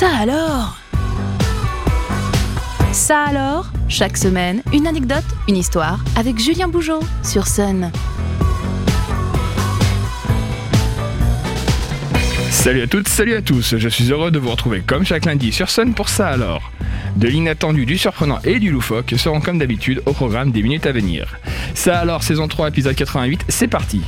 Ça 0.00 0.16
alors? 0.16 0.78
Ça 2.90 3.22
alors 3.24 3.70
Chaque 3.86 4.16
semaine, 4.16 4.62
une 4.72 4.86
anecdote, 4.86 5.26
une 5.46 5.58
histoire 5.58 6.02
avec 6.16 6.38
Julien 6.38 6.68
Bougeot 6.68 7.00
sur 7.22 7.46
Sun. 7.46 7.92
Salut 12.48 12.80
à 12.80 12.86
toutes, 12.86 13.08
salut 13.08 13.34
à 13.34 13.42
tous, 13.42 13.76
je 13.76 13.88
suis 13.90 14.10
heureux 14.10 14.30
de 14.30 14.38
vous 14.38 14.48
retrouver 14.48 14.80
comme 14.80 15.04
chaque 15.04 15.26
lundi 15.26 15.52
sur 15.52 15.68
Sun 15.68 15.92
pour 15.92 16.08
ça 16.08 16.28
alors. 16.28 16.72
De 17.16 17.28
l'inattendu, 17.28 17.84
du 17.84 17.98
surprenant 17.98 18.38
et 18.42 18.58
du 18.58 18.70
loufoque 18.70 19.12
seront 19.18 19.42
comme 19.42 19.58
d'habitude 19.58 20.02
au 20.06 20.14
programme 20.14 20.50
des 20.50 20.62
minutes 20.62 20.86
à 20.86 20.92
venir. 20.92 21.36
Ça 21.74 21.98
alors, 21.98 22.22
saison 22.22 22.48
3, 22.48 22.68
épisode 22.68 22.94
88, 22.96 23.44
c'est 23.48 23.68
parti 23.68 24.00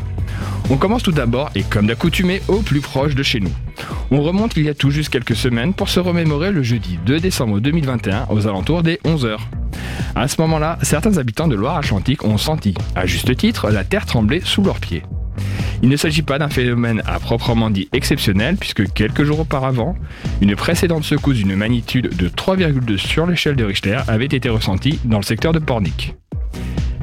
On 0.70 0.79
commence 0.79 1.02
tout 1.02 1.12
d'abord, 1.12 1.50
et 1.54 1.64
comme 1.64 1.86
d'accoutumé, 1.86 2.40
au 2.48 2.62
plus 2.62 2.80
proche 2.80 3.14
de 3.14 3.22
chez 3.22 3.40
nous. 3.40 3.52
On 4.14 4.20
remonte 4.20 4.58
il 4.58 4.64
y 4.64 4.68
a 4.68 4.75
tout 4.75 4.90
juste 4.90 5.08
quelques 5.08 5.34
semaines 5.34 5.72
pour 5.72 5.89
se 5.89 5.98
remémorer 5.98 6.53
le 6.53 6.62
jeudi 6.62 6.98
2 7.07 7.18
décembre 7.18 7.61
2021 7.61 8.26
aux 8.29 8.46
alentours 8.46 8.82
des 8.82 8.96
11h. 9.07 9.39
À 10.14 10.29
ce 10.29 10.39
moment-là, 10.43 10.79
certains 10.82 11.16
habitants 11.16 11.48
de 11.48 11.54
Loire-Atlantique 11.54 12.22
ont 12.22 12.36
senti, 12.36 12.75
à 12.94 13.06
juste 13.06 13.34
titre, 13.34 13.70
la 13.70 13.84
terre 13.84 14.04
trembler 14.04 14.43
sous 14.44 14.62
leurs 14.62 14.80
pieds. 14.80 15.03
Il 15.82 15.89
ne 15.89 15.96
s'agit 15.96 16.20
pas 16.20 16.39
d'un 16.39 16.50
phénomène 16.50 17.03
à 17.06 17.18
proprement 17.20 17.70
dit 17.70 17.89
exceptionnel, 17.94 18.56
puisque 18.61 18.93
quelques 18.93 19.25
jours 19.25 19.40
auparavant, 19.40 19.96
une 20.42 20.56
précédente 20.56 21.04
secousse 21.04 21.39
d'une 21.39 21.56
magnitude 21.56 22.14
de 22.14 22.29
3,2 22.29 22.98
sur 22.98 23.26
l'échelle 23.26 23.56
de 23.56 23.64
Richter 23.64 24.00
avait 24.08 24.26
été 24.26 24.50
ressentie 24.50 25.00
dans 25.06 25.20
le 25.20 25.25
secteur 25.25 25.54
de 25.54 25.58
Pornic. 25.58 26.14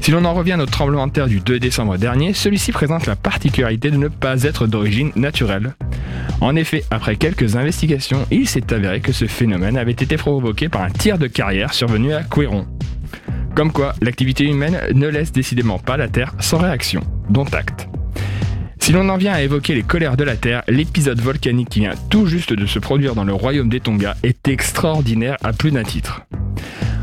Si 0.01 0.11
l'on 0.11 0.25
en 0.25 0.35
revient 0.35 0.51
à 0.51 0.57
notre 0.57 0.71
tremblement 0.71 1.07
de 1.07 1.11
terre 1.11 1.27
du 1.27 1.39
2 1.39 1.59
décembre 1.59 1.97
dernier, 1.97 2.33
celui-ci 2.33 2.71
présente 2.71 3.07
la 3.07 3.15
particularité 3.15 3.89
de 3.89 3.97
ne 3.97 4.09
pas 4.09 4.43
être 4.43 4.67
d'origine 4.67 5.11
naturelle. 5.15 5.73
En 6.41 6.55
effet, 6.55 6.83
après 6.89 7.15
quelques 7.15 7.55
investigations, 7.55 8.25
il 8.31 8.47
s'est 8.47 8.73
avéré 8.73 9.01
que 9.01 9.11
ce 9.11 9.25
phénomène 9.25 9.77
avait 9.77 9.91
été 9.91 10.17
provoqué 10.17 10.69
par 10.69 10.83
un 10.83 10.89
tir 10.89 11.17
de 11.17 11.27
carrière 11.27 11.73
survenu 11.73 12.13
à 12.13 12.23
Couéron. 12.23 12.65
Comme 13.55 13.71
quoi, 13.71 13.93
l'activité 14.01 14.45
humaine 14.45 14.79
ne 14.93 15.07
laisse 15.07 15.31
décidément 15.31 15.79
pas 15.79 15.97
la 15.97 16.07
Terre 16.07 16.33
sans 16.39 16.59
réaction, 16.59 17.01
dont 17.29 17.45
acte. 17.45 17.89
Si 18.79 18.93
l'on 18.93 19.09
en 19.09 19.17
vient 19.17 19.33
à 19.33 19.41
évoquer 19.41 19.75
les 19.75 19.83
colères 19.83 20.17
de 20.17 20.23
la 20.23 20.35
Terre, 20.35 20.63
l'épisode 20.67 21.19
volcanique 21.19 21.69
qui 21.69 21.81
vient 21.81 21.93
tout 22.09 22.25
juste 22.25 22.53
de 22.53 22.65
se 22.65 22.79
produire 22.79 23.15
dans 23.15 23.25
le 23.25 23.33
royaume 23.33 23.69
des 23.69 23.81
Tonga 23.81 24.15
est 24.23 24.47
extraordinaire 24.47 25.37
à 25.43 25.53
plus 25.53 25.71
d'un 25.71 25.83
titre. 25.83 26.21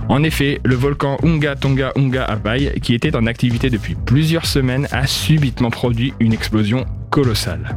En 0.09 0.23
effet, 0.23 0.61
le 0.65 0.77
volcan 0.77 1.19
Unga 1.23 1.57
Tonga 1.57 1.93
Unga 1.97 2.25
Apai, 2.25 2.81
qui 2.81 2.95
était 2.95 3.17
en 3.17 3.27
activité 3.27 3.71
depuis 3.71 3.95
plusieurs 3.95 4.47
semaines, 4.47 4.89
a 4.93 5.07
subitement 5.07 5.71
produit 5.71 6.15
une 6.21 6.33
explosion 6.33 6.87
colossale. 7.11 7.77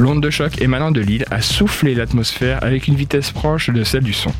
L'onde 0.00 0.22
de 0.22 0.30
choc 0.30 0.62
émanant 0.62 0.90
de 0.90 1.02
l'île 1.02 1.26
a 1.30 1.42
soufflé 1.42 1.94
l'atmosphère 1.94 2.64
avec 2.64 2.88
une 2.88 2.94
vitesse 2.94 3.32
proche 3.32 3.68
de 3.68 3.84
celle 3.84 4.02
du 4.02 4.14
son. 4.14 4.32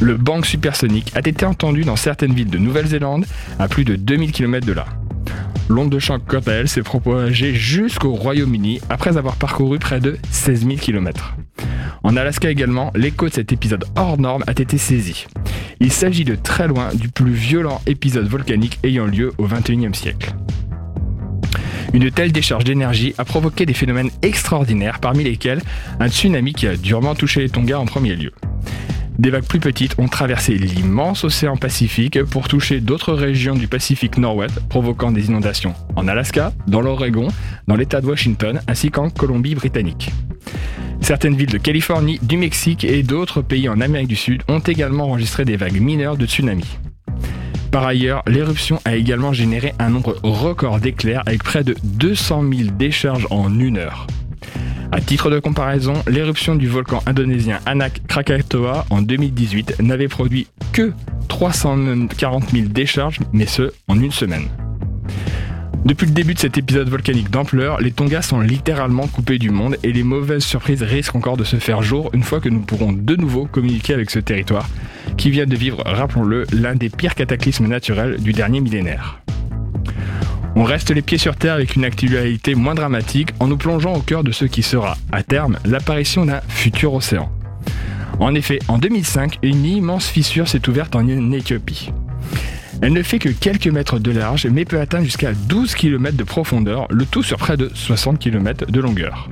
Le 0.00 0.16
bang 0.16 0.44
supersonique 0.44 1.12
a 1.14 1.20
été 1.20 1.46
entendu 1.46 1.84
dans 1.84 1.94
certaines 1.94 2.34
villes 2.34 2.50
de 2.50 2.58
Nouvelle-Zélande 2.58 3.24
à 3.60 3.68
plus 3.68 3.84
de 3.84 3.94
2000 3.94 4.32
km 4.32 4.66
de 4.66 4.72
là. 4.72 4.86
L'onde 5.68 5.90
de 5.90 6.00
choc, 6.00 6.22
quant 6.26 6.40
à 6.48 6.50
elle, 6.50 6.68
s'est 6.68 6.82
propagée 6.82 7.54
jusqu'au 7.54 8.14
Royaume-Uni 8.14 8.80
après 8.90 9.16
avoir 9.16 9.36
parcouru 9.36 9.78
près 9.78 10.00
de 10.00 10.18
16 10.32 10.66
000 10.66 10.74
km. 10.78 11.36
En 12.02 12.16
Alaska 12.16 12.50
également, 12.50 12.90
l'écho 12.96 13.28
de 13.28 13.32
cet 13.34 13.52
épisode 13.52 13.84
hors 13.94 14.18
norme 14.18 14.42
a 14.48 14.50
été 14.60 14.76
saisi. 14.76 15.26
Il 15.78 15.92
s'agit 15.92 16.24
de 16.24 16.34
très 16.34 16.66
loin 16.66 16.88
du 16.92 17.10
plus 17.10 17.32
violent 17.32 17.80
épisode 17.86 18.26
volcanique 18.26 18.80
ayant 18.82 19.06
lieu 19.06 19.32
au 19.38 19.46
XXIe 19.46 19.94
siècle. 19.94 20.34
Une 21.94 22.10
telle 22.10 22.32
décharge 22.32 22.64
d'énergie 22.64 23.14
a 23.18 23.24
provoqué 23.24 23.66
des 23.66 23.72
phénomènes 23.72 24.10
extraordinaires, 24.20 24.98
parmi 24.98 25.22
lesquels 25.22 25.62
un 26.00 26.08
tsunami 26.08 26.52
qui 26.52 26.66
a 26.66 26.76
durement 26.76 27.14
touché 27.14 27.40
les 27.40 27.48
Tonga 27.48 27.78
en 27.78 27.86
premier 27.86 28.16
lieu. 28.16 28.32
Des 29.16 29.30
vagues 29.30 29.46
plus 29.46 29.60
petites 29.60 29.96
ont 30.00 30.08
traversé 30.08 30.54
l'immense 30.54 31.22
océan 31.22 31.56
Pacifique 31.56 32.20
pour 32.24 32.48
toucher 32.48 32.80
d'autres 32.80 33.14
régions 33.14 33.54
du 33.54 33.68
Pacifique 33.68 34.18
Nord-Ouest, 34.18 34.58
provoquant 34.68 35.12
des 35.12 35.26
inondations 35.26 35.74
en 35.94 36.08
Alaska, 36.08 36.52
dans 36.66 36.80
l'Oregon, 36.80 37.28
dans 37.68 37.76
l'État 37.76 38.00
de 38.00 38.06
Washington, 38.08 38.60
ainsi 38.66 38.90
qu'en 38.90 39.08
Colombie-Britannique. 39.08 40.10
Certaines 41.00 41.36
villes 41.36 41.52
de 41.52 41.58
Californie, 41.58 42.18
du 42.22 42.36
Mexique 42.36 42.82
et 42.82 43.04
d'autres 43.04 43.40
pays 43.40 43.68
en 43.68 43.80
Amérique 43.80 44.08
du 44.08 44.16
Sud 44.16 44.42
ont 44.48 44.58
également 44.58 45.04
enregistré 45.04 45.44
des 45.44 45.56
vagues 45.56 45.80
mineures 45.80 46.16
de 46.16 46.26
tsunami. 46.26 46.66
Par 47.74 47.88
ailleurs, 47.88 48.22
l'éruption 48.28 48.80
a 48.84 48.94
également 48.94 49.32
généré 49.32 49.74
un 49.80 49.90
nombre 49.90 50.14
record 50.22 50.78
d'éclairs 50.78 51.24
avec 51.26 51.42
près 51.42 51.64
de 51.64 51.74
200 51.82 52.44
000 52.48 52.70
décharges 52.70 53.26
en 53.30 53.58
une 53.58 53.78
heure. 53.78 54.06
À 54.92 55.00
titre 55.00 55.28
de 55.28 55.40
comparaison, 55.40 55.94
l'éruption 56.06 56.54
du 56.54 56.68
volcan 56.68 57.02
indonésien 57.04 57.58
Anak 57.66 58.02
Krakatoa 58.06 58.86
en 58.90 59.02
2018 59.02 59.80
n'avait 59.80 60.06
produit 60.06 60.46
que 60.72 60.92
340 61.26 62.50
000 62.50 62.68
décharges, 62.68 63.18
mais 63.32 63.46
ce, 63.46 63.72
en 63.88 64.00
une 64.00 64.12
semaine. 64.12 64.46
Depuis 65.84 66.06
le 66.06 66.12
début 66.12 66.32
de 66.32 66.38
cet 66.38 66.56
épisode 66.56 66.88
volcanique 66.88 67.30
d'ampleur, 67.30 67.78
les 67.78 67.92
Tonga 67.92 68.22
sont 68.22 68.40
littéralement 68.40 69.06
coupés 69.06 69.38
du 69.38 69.50
monde 69.50 69.76
et 69.82 69.92
les 69.92 70.02
mauvaises 70.02 70.42
surprises 70.42 70.82
risquent 70.82 71.16
encore 71.16 71.36
de 71.36 71.44
se 71.44 71.56
faire 71.56 71.82
jour 71.82 72.08
une 72.14 72.22
fois 72.22 72.40
que 72.40 72.48
nous 72.48 72.60
pourrons 72.60 72.92
de 72.92 73.16
nouveau 73.16 73.44
communiquer 73.44 73.92
avec 73.92 74.10
ce 74.10 74.18
territoire, 74.18 74.66
qui 75.18 75.28
vient 75.28 75.44
de 75.44 75.54
vivre, 75.54 75.82
rappelons-le, 75.84 76.46
l'un 76.52 76.74
des 76.74 76.88
pires 76.88 77.14
cataclysmes 77.14 77.66
naturels 77.66 78.16
du 78.18 78.32
dernier 78.32 78.62
millénaire. 78.62 79.20
On 80.56 80.64
reste 80.64 80.90
les 80.90 81.02
pieds 81.02 81.18
sur 81.18 81.36
terre 81.36 81.54
avec 81.54 81.76
une 81.76 81.84
actualité 81.84 82.54
moins 82.54 82.74
dramatique 82.74 83.34
en 83.38 83.48
nous 83.48 83.58
plongeant 83.58 83.92
au 83.92 84.00
cœur 84.00 84.24
de 84.24 84.32
ce 84.32 84.46
qui 84.46 84.62
sera, 84.62 84.96
à 85.12 85.22
terme, 85.22 85.58
l'apparition 85.66 86.24
d'un 86.24 86.40
futur 86.48 86.94
océan. 86.94 87.30
En 88.20 88.34
effet, 88.34 88.58
en 88.68 88.78
2005, 88.78 89.38
une 89.42 89.66
immense 89.66 90.06
fissure 90.06 90.48
s'est 90.48 90.66
ouverte 90.66 90.96
en 90.96 91.06
Éthiopie. 91.32 91.90
Elle 92.82 92.92
ne 92.92 93.02
fait 93.02 93.18
que 93.18 93.28
quelques 93.28 93.68
mètres 93.68 93.98
de 93.98 94.10
large, 94.10 94.46
mais 94.46 94.64
peut 94.64 94.80
atteindre 94.80 95.04
jusqu'à 95.04 95.32
12 95.32 95.74
km 95.74 96.16
de 96.16 96.24
profondeur, 96.24 96.86
le 96.90 97.06
tout 97.06 97.22
sur 97.22 97.38
près 97.38 97.56
de 97.56 97.70
60 97.72 98.18
km 98.18 98.70
de 98.70 98.80
longueur. 98.80 99.28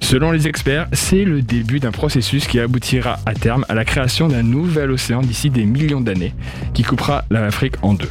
Selon 0.00 0.30
les 0.30 0.46
experts, 0.46 0.88
c'est 0.92 1.24
le 1.24 1.42
début 1.42 1.80
d'un 1.80 1.90
processus 1.90 2.46
qui 2.46 2.60
aboutira 2.60 3.18
à 3.26 3.34
terme 3.34 3.64
à 3.68 3.74
la 3.74 3.84
création 3.84 4.28
d'un 4.28 4.42
nouvel 4.42 4.90
océan 4.90 5.20
d'ici 5.20 5.50
des 5.50 5.64
millions 5.64 6.00
d'années, 6.00 6.34
qui 6.74 6.82
coupera 6.82 7.24
l'Afrique 7.30 7.74
en 7.82 7.94
deux. 7.94 8.10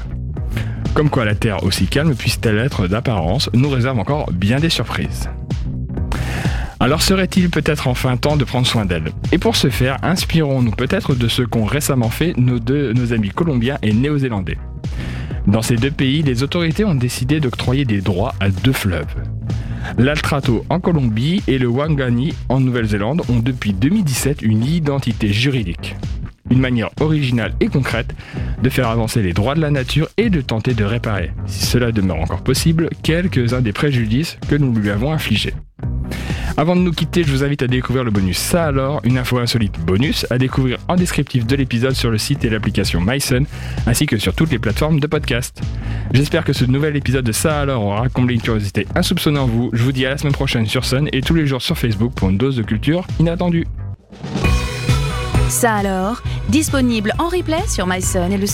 Comme 0.93 1.09
quoi 1.09 1.25
la 1.25 1.35
Terre, 1.35 1.63
aussi 1.63 1.87
calme 1.87 2.15
puisse-t-elle 2.15 2.57
être 2.57 2.87
d'apparence, 2.87 3.49
nous 3.53 3.69
réserve 3.69 3.99
encore 3.99 4.31
bien 4.31 4.59
des 4.59 4.69
surprises. 4.69 5.29
Alors 6.85 7.01
serait-il 7.01 7.49
peut-être 7.49 7.87
enfin 7.87 8.15
temps 8.15 8.37
de 8.37 8.43
prendre 8.43 8.67
soin 8.67 8.85
d'elle 8.85 9.11
Et 9.31 9.39
pour 9.39 9.55
ce 9.55 9.71
faire, 9.71 9.97
inspirons-nous 10.03 10.69
peut-être 10.69 11.15
de 11.15 11.27
ce 11.27 11.41
qu'ont 11.41 11.65
récemment 11.65 12.11
fait 12.11 12.35
nos, 12.37 12.59
amis 13.11 13.31
colombiens 13.31 13.79
et 13.81 13.91
néo-zélandais. 13.91 14.59
Dans 15.47 15.63
ces 15.63 15.77
deux 15.77 15.89
pays, 15.89 16.21
les 16.21 16.43
autorités 16.43 16.85
ont 16.85 16.93
décidé 16.93 17.39
d'octroyer 17.39 17.85
des 17.85 18.01
droits 18.01 18.35
à 18.39 18.49
deux 18.49 18.71
fleuves. 18.71 19.15
L'Altrato 19.97 20.63
en 20.69 20.79
Colombie 20.79 21.41
et 21.47 21.57
le 21.57 21.65
Wangani 21.65 22.35
en 22.49 22.59
Nouvelle-Zélande 22.59 23.23
ont 23.29 23.39
depuis 23.39 23.73
2017 23.73 24.43
une 24.43 24.63
identité 24.63 25.33
juridique 25.33 25.95
une 26.51 26.59
manière 26.59 26.91
originale 27.01 27.55
et 27.59 27.69
concrète 27.69 28.13
de 28.61 28.69
faire 28.69 28.89
avancer 28.89 29.23
les 29.23 29.33
droits 29.33 29.55
de 29.55 29.61
la 29.61 29.71
nature 29.71 30.09
et 30.17 30.29
de 30.29 30.41
tenter 30.41 30.75
de 30.75 30.83
réparer, 30.83 31.31
si 31.47 31.65
cela 31.65 31.91
demeure 31.91 32.19
encore 32.19 32.43
possible, 32.43 32.89
quelques-uns 33.01 33.61
des 33.61 33.73
préjudices 33.73 34.37
que 34.47 34.53
nous 34.53 34.71
lui 34.71 34.91
avons 34.91 35.11
infligés. 35.11 35.54
Avant 36.57 36.77
de 36.77 36.81
nous 36.81 36.93
quitter, 36.93 37.23
je 37.23 37.31
vous 37.31 37.43
invite 37.43 37.63
à 37.63 37.67
découvrir 37.67 38.05
le 38.05 38.11
bonus 38.11 38.37
Ça 38.37 38.65
alors, 38.65 39.01
une 39.03 39.17
info 39.17 39.39
insolite 39.39 39.77
bonus 39.79 40.25
à 40.29 40.37
découvrir 40.37 40.77
en 40.87 40.95
descriptif 40.95 41.45
de 41.45 41.53
l'épisode 41.55 41.93
sur 41.93 42.09
le 42.09 42.17
site 42.17 42.45
et 42.45 42.49
l'application 42.49 43.01
MySun, 43.01 43.43
ainsi 43.85 44.05
que 44.05 44.17
sur 44.17 44.33
toutes 44.33 44.51
les 44.51 44.59
plateformes 44.59 45.01
de 45.01 45.07
podcast. 45.07 45.61
J'espère 46.13 46.45
que 46.45 46.53
ce 46.53 46.63
nouvel 46.63 46.95
épisode 46.95 47.25
de 47.25 47.33
Ça 47.33 47.59
alors 47.59 47.83
aura 47.83 48.07
comblé 48.07 48.35
une 48.35 48.41
curiosité 48.41 48.87
insoupçonnée 48.95 49.39
en 49.39 49.47
vous. 49.47 49.69
Je 49.73 49.83
vous 49.83 49.91
dis 49.91 50.05
à 50.05 50.09
la 50.09 50.17
semaine 50.17 50.33
prochaine 50.33 50.65
sur 50.65 50.85
Sun 50.85 51.09
et 51.11 51.19
tous 51.19 51.35
les 51.35 51.45
jours 51.45 51.61
sur 51.61 51.77
Facebook 51.77 52.13
pour 52.13 52.29
une 52.29 52.37
dose 52.37 52.55
de 52.55 52.63
culture 52.63 53.05
inattendue. 53.19 53.67
Ça 55.49 55.75
alors, 55.75 56.23
disponible 56.47 57.11
en 57.19 57.27
replay 57.27 57.67
sur 57.67 57.85
myson 57.85 58.31
et 58.31 58.37
le 58.37 58.47